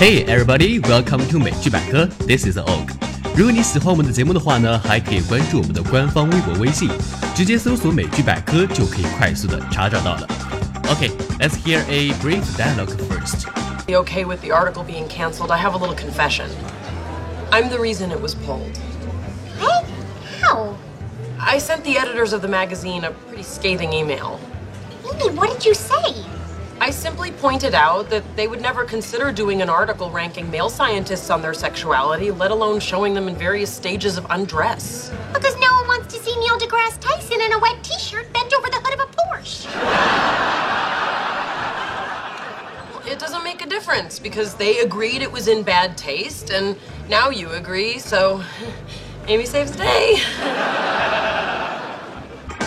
[0.00, 2.06] Hey everybody, welcome to 美剧百科。
[2.26, 2.90] This is Oak。
[3.34, 6.90] 如果你喜欢我们的节目的话呢，还可以关注我们的官方微博、微信，
[7.34, 10.28] 直接搜索“美剧百科”就可以快速的查找到了。
[10.84, 13.46] Okay, let's hear a brief dialogue first.
[13.88, 16.48] Okay with the article being cancelled, I have a little confession.
[17.50, 18.78] I'm the reason it was pulled.
[19.58, 19.84] What?
[20.42, 20.74] How?
[21.38, 24.40] I sent the editors of the magazine a pretty scathing email.
[25.04, 26.24] Amy, what did you say?
[26.80, 31.30] I simply pointed out that they would never consider doing an article ranking male scientists
[31.30, 35.10] on their sexuality, let alone showing them in various stages of undress.
[35.32, 38.68] Because no one wants to see Neil deGrasse Tyson in a wet t-shirt bent over
[38.68, 39.66] the hood of a Porsche.
[43.10, 46.76] It doesn't make a difference because they agreed it was in bad taste, and
[47.08, 48.42] now you agree, so
[49.28, 50.20] Amy saves the day.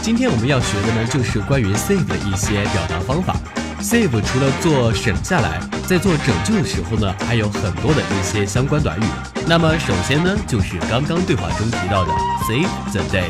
[0.00, 3.36] 今天我们要学的呢，就是关于 save 的一些表达方法。
[3.83, 9.03] Save 除了做省下来，在做拯救的时候呢，还有很多的一些相关短语。
[9.45, 12.11] 那么首先呢，就是刚刚对话中提到的
[12.47, 13.29] save the day。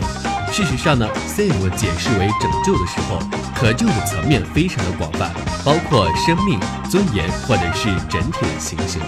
[0.52, 3.20] 事实上呢，save 解释为拯救的时候，
[3.56, 5.32] 可救的层面非常的广泛，
[5.66, 9.02] 包括生命、尊严或者是整体的情形。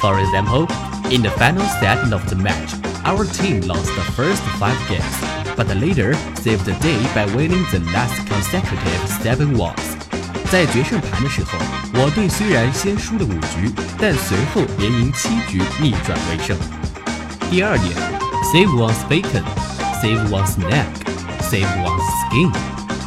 [0.00, 0.66] For example,
[1.10, 5.04] in the final set of the match, our team lost the first five games
[5.56, 9.97] but later saved the day by winning the last consecutive seven ones。
[10.50, 11.58] 在决胜盘的时候，
[11.92, 16.56] 我队虽然先输了五局，但随后连赢七局，逆转为胜。
[17.50, 17.94] 第二点
[18.50, 22.50] ，save one's bacon，save one's neck，save one's skin，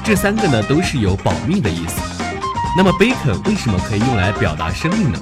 [0.04, 2.00] 这三个呢都是有保命的意思。
[2.78, 5.18] 那么 bacon 为什么可以用来表达生命呢？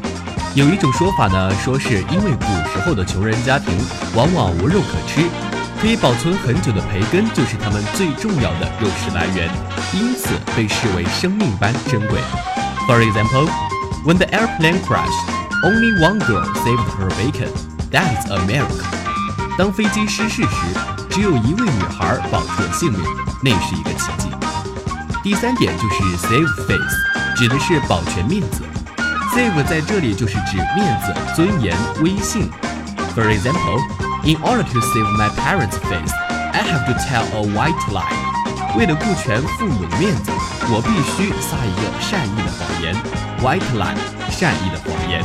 [0.55, 3.73] 有一种说法呢，说是因为古时候的穷人家庭
[4.13, 5.21] 往往无肉可吃。
[5.81, 9.49] 可以保存很久的培根就是它们最重要的肉食来源，
[9.93, 12.19] 因此被视为生命般珍贵。
[12.85, 13.47] For example,
[14.05, 15.09] when the airplane crashed,
[15.63, 17.49] only one girl saved her bacon.
[17.89, 18.83] That's a miracle.
[19.57, 20.49] 当飞机失事时，
[21.09, 23.01] 只有一位女孩保住了性命，
[23.41, 24.29] 那是一个奇迹。
[25.23, 28.63] 第三点就是 save face，指的是保全面子。
[29.33, 32.49] Save 在这里就是指面子、尊严、威信。
[33.15, 34.08] For example.
[34.24, 36.12] In order to save my parents' face,
[36.52, 38.76] I have to tell a white lie.
[38.76, 40.30] 为了顾全父母的面子，
[40.68, 42.94] 我必须撒一个善意的谎言。
[43.40, 43.96] White lie，
[44.30, 45.22] 善意的谎言。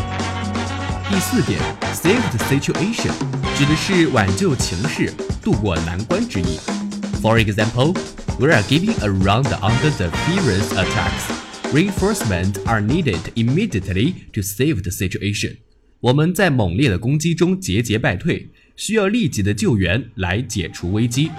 [1.09, 1.59] 第四点，
[1.93, 3.11] save the situation，
[3.57, 6.59] 指的是挽救情势，度过难关之意。
[7.21, 7.95] For example,
[8.37, 11.31] we are giving a round under the furious attacks.
[11.73, 15.57] Reinforcements are needed immediately to save the situation.
[16.01, 18.51] 我们在猛烈的攻击中节节败退。
[18.75, 21.31] 需要立即的救援来解除危机。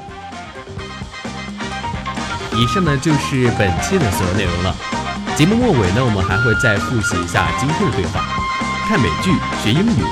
[2.53, 4.75] 以上呢就是本期的所有内容了。
[5.37, 8.21] 节目末尾呢，我们还会再复习一下今天的对话。
[8.87, 9.31] 看美剧
[9.63, 10.03] 学英语，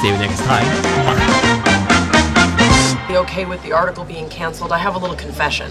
[0.00, 0.64] See you next time.
[1.04, 1.18] Bye.
[3.10, 5.70] Okay with the article being cancelled, I have a little confession.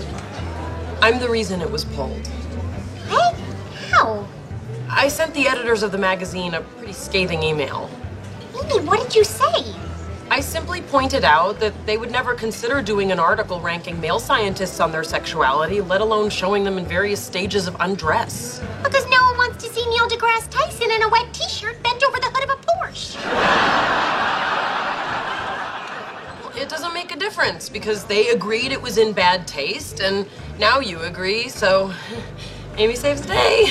[1.01, 2.27] I'm the reason it was pulled.
[3.09, 3.35] What?
[3.91, 4.25] How?
[4.89, 7.89] I sent the editors of the magazine a pretty scathing email.
[8.59, 9.73] Amy, what did you say?
[10.32, 14.80] I simply pointed out that they would never consider doing an article ranking male scientists
[14.80, 18.62] on their sexuality, let alone showing them in various stages of undress.
[18.82, 22.18] Because no one wants to see Neil deGrasse Tyson in a wet t-shirt bent over
[22.18, 23.18] the hood of a Porsche.
[26.62, 30.26] It doesn't make a difference because they agreed it was in bad taste, and
[30.58, 31.92] now you agree, so
[32.78, 33.66] Amy saves the day.